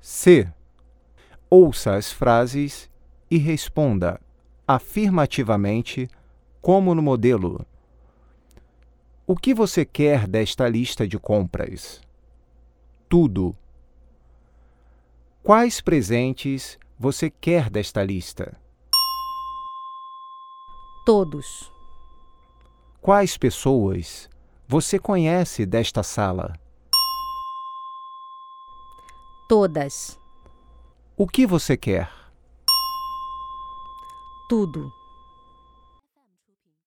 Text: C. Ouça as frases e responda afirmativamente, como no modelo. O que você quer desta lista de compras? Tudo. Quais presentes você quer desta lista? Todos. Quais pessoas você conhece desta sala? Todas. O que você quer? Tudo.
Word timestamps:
C. 0.00 0.50
Ouça 1.50 1.94
as 1.94 2.12
frases 2.12 2.90
e 3.30 3.38
responda 3.38 4.20
afirmativamente, 4.66 6.08
como 6.60 6.94
no 6.94 7.00
modelo. 7.02 7.64
O 9.26 9.34
que 9.34 9.54
você 9.54 9.84
quer 9.84 10.26
desta 10.26 10.68
lista 10.68 11.08
de 11.08 11.18
compras? 11.18 12.02
Tudo. 13.08 13.56
Quais 15.42 15.80
presentes 15.80 16.78
você 16.98 17.30
quer 17.30 17.70
desta 17.70 18.02
lista? 18.02 18.54
Todos. 21.06 21.72
Quais 23.00 23.38
pessoas 23.38 24.28
você 24.66 24.98
conhece 24.98 25.64
desta 25.64 26.02
sala? 26.02 26.52
Todas. 29.48 30.20
O 31.16 31.26
que 31.26 31.46
você 31.46 31.74
quer? 31.74 32.10
Tudo. 34.46 34.92